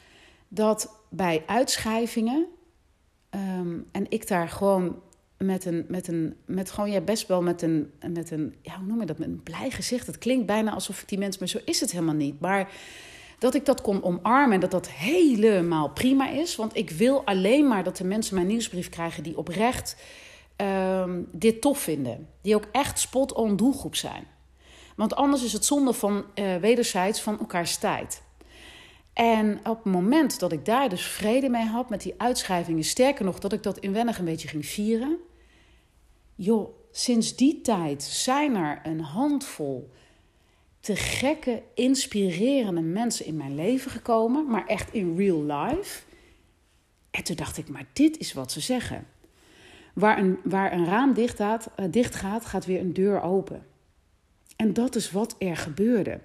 [0.47, 2.45] dat bij uitschrijvingen,
[3.29, 5.01] ehm, en ik daar gewoon
[5.37, 8.87] met een, met een, met gewoon, ja, best wel met een, met een, ja, hoe
[8.87, 10.07] noem je dat, met een blij gezicht.
[10.07, 12.39] Het klinkt bijna alsof ik die mensen, maar zo is het helemaal niet.
[12.39, 12.71] Maar
[13.39, 16.55] dat ik dat kon omarmen en dat dat helemaal prima is.
[16.55, 19.95] Want ik wil alleen maar dat de mensen mijn nieuwsbrief krijgen die oprecht
[20.61, 22.27] um, dit tof vinden.
[22.41, 24.27] Die ook echt spot-on doelgroep zijn.
[24.95, 28.21] Want anders is het zonde van uh, wederzijds van elkaars tijd.
[29.13, 33.25] En op het moment dat ik daar dus vrede mee had met die uitschrijvingen, sterker
[33.25, 35.17] nog dat ik dat inwendig een beetje ging vieren.
[36.35, 39.89] Joh, sinds die tijd zijn er een handvol
[40.79, 46.01] te gekke, inspirerende mensen in mijn leven gekomen, maar echt in real life.
[47.11, 49.07] En toen dacht ik, maar dit is wat ze zeggen.
[49.93, 53.65] Waar een, waar een raam dicht gaat, uh, dicht gaat, gaat weer een deur open.
[54.55, 56.19] En dat is wat er gebeurde.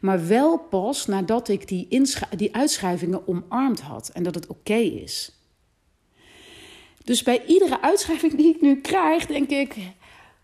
[0.00, 2.02] Maar wel pas nadat ik die,
[2.36, 5.32] die uitschrijvingen omarmd had en dat het oké is.
[7.04, 9.76] Dus bij iedere uitschrijving die ik nu krijg, denk ik: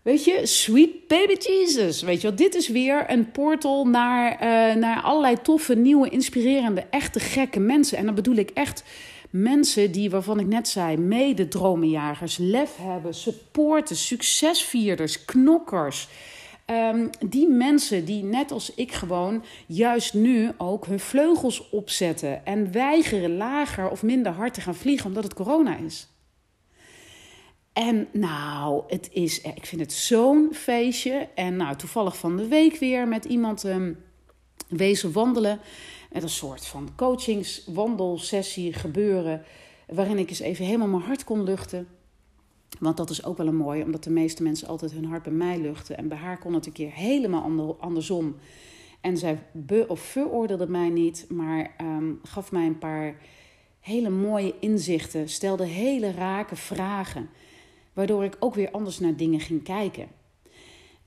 [0.09, 2.01] Weet je, sweet baby Jesus.
[2.01, 6.85] Weet je wel, dit is weer een portal naar, uh, naar allerlei toffe, nieuwe, inspirerende,
[6.89, 7.97] echte gekke mensen.
[7.97, 8.83] En dan bedoel ik echt
[9.29, 16.07] mensen die, waarvan ik net zei, mede-dromenjagers, lef hebben, supporten, succesvierders, knokkers.
[16.65, 22.71] Um, die mensen die net als ik gewoon juist nu ook hun vleugels opzetten en
[22.71, 26.07] weigeren lager of minder hard te gaan vliegen omdat het corona is.
[27.79, 31.27] En nou, het is, ik vind het zo'n feestje.
[31.35, 33.97] En nou, toevallig van de week weer met iemand um,
[34.67, 35.59] wezen wandelen.
[36.11, 39.43] Met een soort van coachingswandelsessie gebeuren.
[39.87, 41.87] Waarin ik eens even helemaal mijn hart kon luchten.
[42.79, 45.33] Want dat is ook wel een mooie, omdat de meeste mensen altijd hun hart bij
[45.33, 45.97] mij luchten.
[45.97, 48.35] En bij haar kon het een keer helemaal andersom.
[49.01, 53.15] En zij be- of veroordeelde mij niet, maar um, gaf mij een paar
[53.79, 55.29] hele mooie inzichten.
[55.29, 57.29] Stelde hele rake vragen.
[57.93, 60.07] Waardoor ik ook weer anders naar dingen ging kijken.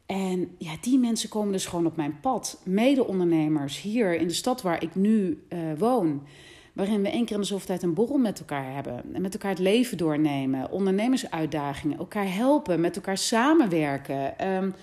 [0.07, 2.61] En ja, die mensen komen dus gewoon op mijn pad.
[2.65, 6.27] Mede-ondernemers hier in de stad waar ik nu uh, woon.
[6.73, 9.15] Waarin we één keer in de zoveel tijd een borrel met elkaar hebben.
[9.15, 10.71] En met elkaar het leven doornemen.
[10.71, 11.99] Ondernemersuitdagingen.
[11.99, 12.81] Elkaar helpen.
[12.81, 14.49] Met elkaar samenwerken.
[14.53, 14.75] Um,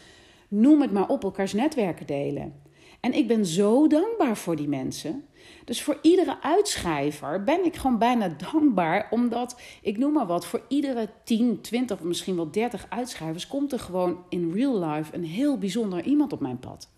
[0.48, 1.24] noem het maar op.
[1.24, 2.54] Elkaars netwerken delen.
[3.00, 5.24] En ik ben zo dankbaar voor die mensen.
[5.70, 10.62] Dus voor iedere uitschrijver ben ik gewoon bijna dankbaar, omdat ik noem maar wat, voor
[10.68, 15.24] iedere 10, 20 of misschien wel 30 uitschrijvers komt er gewoon in real life een
[15.24, 16.90] heel bijzonder iemand op mijn pad.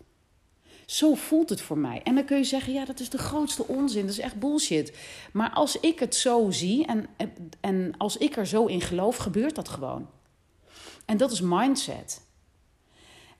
[0.86, 2.00] Zo voelt het voor mij.
[2.02, 4.96] En dan kun je zeggen, ja, dat is de grootste onzin, dat is echt bullshit.
[5.32, 7.06] Maar als ik het zo zie en,
[7.60, 10.08] en als ik er zo in geloof, gebeurt dat gewoon.
[11.04, 12.22] En dat is mindset.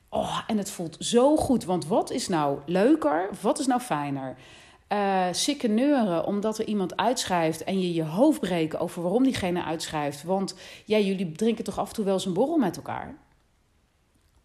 [0.08, 1.64] Oh, en het voelt zo goed.
[1.64, 3.30] Want wat is nou leuker?
[3.40, 4.36] Wat is nou fijner?
[4.92, 9.64] Uh, sikke neuren omdat er iemand uitschrijft en je je hoofd breken over waarom diegene
[9.64, 10.22] uitschrijft.
[10.22, 13.14] Want ja, jullie drinken toch af en toe wel eens een borrel met elkaar.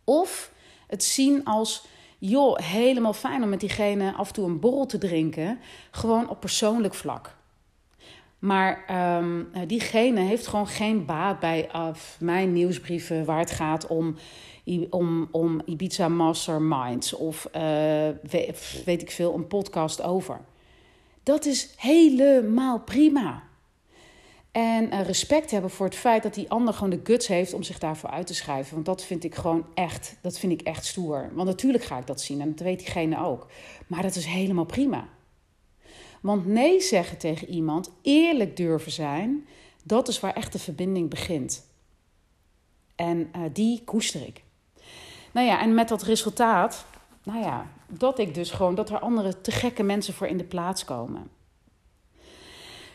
[0.04, 0.52] Of
[0.88, 1.86] het zien als,
[2.18, 5.60] joh, helemaal fijn om met diegene af en toe een borrel te drinken.
[5.92, 7.36] Gewoon op persoonlijk vlak.
[8.40, 8.86] Maar
[9.18, 11.88] um, diegene heeft gewoon geen baat bij uh,
[12.20, 14.16] mijn nieuwsbrieven waar het gaat om
[14.90, 17.62] om, om Ibiza Masterminds of uh,
[18.86, 20.40] weet, ik veel, een podcast over.
[21.24, 23.44] Dat is helemaal prima.
[24.52, 27.64] En uh, respect hebben voor het feit dat die ander gewoon de guts heeft om
[27.64, 28.74] zich daarvoor uit te schrijven.
[28.74, 31.30] Want dat vind ik gewoon echt, dat vind ik echt stoer.
[31.34, 33.48] Want natuurlijk ga ik dat zien en dat weet diegene ook.
[33.88, 35.08] Maar dat is helemaal prima.
[36.22, 39.48] Want nee zeggen tegen iemand, eerlijk durven zijn,
[39.84, 41.66] dat is waar echt de verbinding begint.
[42.96, 44.44] En uh, die koester ik.
[45.38, 46.86] Nou ja, en met dat resultaat,
[47.24, 50.44] nou ja, dat ik dus gewoon, dat er andere te gekke mensen voor in de
[50.44, 51.30] plaats komen.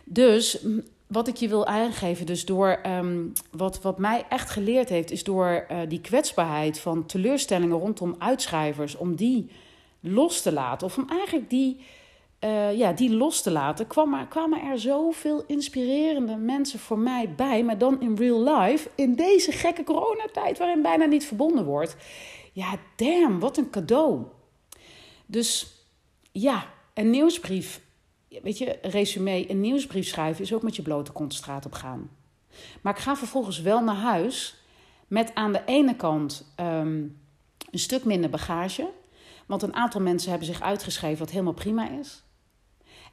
[0.04, 0.66] Dus
[1.06, 5.24] wat ik je wil aangeven, dus door um, wat, wat mij echt geleerd heeft, is
[5.24, 9.50] door uh, die kwetsbaarheid van teleurstellingen rondom uitschrijvers, om die
[10.00, 10.86] los te laten.
[10.86, 11.80] Of om eigenlijk die,
[12.42, 17.64] eh, ja, die los te laten, kwam, kwamen er zoveel inspirerende mensen voor mij bij.
[17.64, 21.96] Maar dan in real life, in deze gekke coronatijd waarin bijna niet verbonden wordt.
[22.52, 24.22] Ja, damn, wat een cadeau.
[25.26, 25.74] Dus
[26.32, 27.80] ja, een nieuwsbrief.
[28.28, 32.10] Weet je, resume, een nieuwsbrief schrijven is ook met je blote kont straat op gaan.
[32.80, 34.56] Maar ik ga vervolgens wel naar huis
[35.06, 37.02] met aan de ene kant ehm,
[37.70, 38.90] een stuk minder bagage.
[39.46, 42.22] Want een aantal mensen hebben zich uitgeschreven, wat helemaal prima is.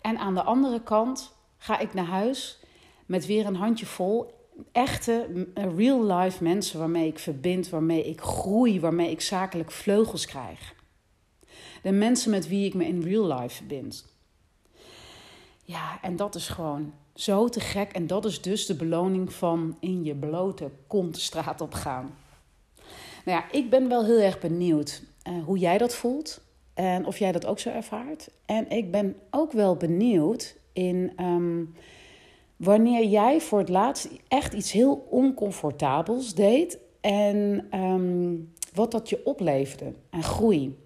[0.01, 2.59] En aan de andere kant ga ik naar huis
[3.05, 4.37] met weer een handjevol
[4.71, 10.73] echte, real-life mensen waarmee ik verbind, waarmee ik groei, waarmee ik zakelijk vleugels krijg.
[11.81, 14.05] De mensen met wie ik me in real life verbind.
[15.63, 17.91] Ja, en dat is gewoon zo te gek.
[17.91, 22.17] En dat is dus de beloning van in je blote kont straat op gaan.
[23.25, 26.41] Nou ja, ik ben wel heel erg benieuwd uh, hoe jij dat voelt.
[26.79, 28.29] En of jij dat ook zo ervaart.
[28.45, 31.73] En ik ben ook wel benieuwd in um,
[32.55, 36.79] wanneer jij voor het laatst echt iets heel oncomfortabels deed.
[37.01, 40.77] En um, wat dat je opleverde aan groei.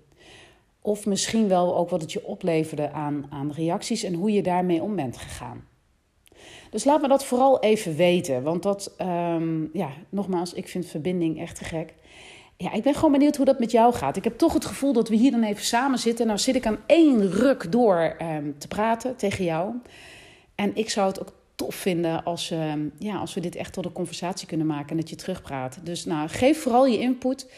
[0.82, 4.82] Of misschien wel ook wat het je opleverde aan, aan reacties en hoe je daarmee
[4.82, 5.68] om bent gegaan.
[6.70, 8.44] Dus laat me dat vooral even weten.
[8.44, 11.94] Want dat, um, ja, nogmaals, ik vind verbinding echt te gek.
[12.64, 14.18] Ja, ik ben gewoon benieuwd hoe dat met jou gaat.
[14.18, 16.28] Ik heb toch het gevoel dat we hier dan even samen zitten.
[16.28, 19.74] Nou zit ik aan één ruk door um, te praten tegen jou.
[20.56, 23.86] En ik zou het ook tof vinden als, uh, ja, als we dit echt tot
[23.86, 25.80] een conversatie kunnen maken en dat je terugpraat.
[25.84, 27.52] Dus nou, geef vooral je input.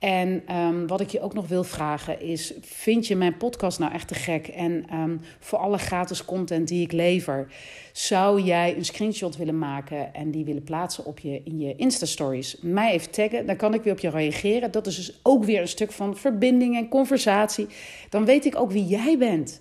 [0.00, 3.92] En um, wat ik je ook nog wil vragen is: vind je mijn podcast nou
[3.92, 4.48] echt te gek?
[4.48, 7.52] En um, voor alle gratis content die ik lever,
[7.92, 12.56] zou jij een screenshot willen maken en die willen plaatsen op je, in je Insta-stories?
[12.60, 14.70] Mij even taggen, dan kan ik weer op je reageren.
[14.70, 17.66] Dat is dus ook weer een stuk van verbinding en conversatie.
[18.08, 19.60] Dan weet ik ook wie jij bent.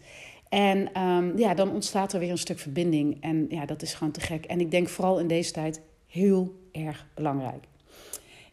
[0.50, 3.18] En um, ja, dan ontstaat er weer een stuk verbinding.
[3.22, 4.46] En ja, dat is gewoon te gek.
[4.46, 7.69] En ik denk vooral in deze tijd heel erg belangrijk.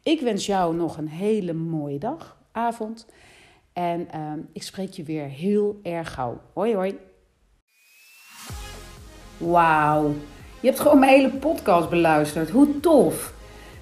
[0.06, 3.06] Ik wens jou nog een hele mooie dag, avond.
[3.72, 6.40] En uh, ik spreek je weer heel erg gauw.
[6.52, 6.98] Hoi hoi.
[9.36, 10.14] Wauw.
[10.60, 12.50] Je hebt gewoon mijn hele podcast beluisterd.
[12.50, 13.32] Hoe tof.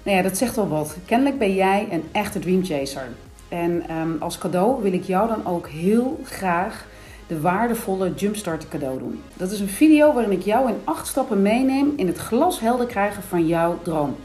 [0.03, 0.97] Nou ja, dat zegt wel wat.
[1.05, 3.07] Kennelijk ben jij een echte dreamchaser.
[3.49, 6.87] En um, als cadeau wil ik jou dan ook heel graag
[7.27, 9.21] de waardevolle Jumpstart cadeau doen.
[9.33, 13.23] Dat is een video waarin ik jou in acht stappen meeneem in het glashelder krijgen
[13.23, 14.15] van jouw droom.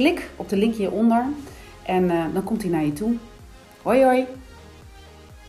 [0.00, 1.24] Klik op de link hieronder
[1.82, 3.14] en uh, dan komt hij naar je toe.
[3.82, 4.26] Hoi hoi!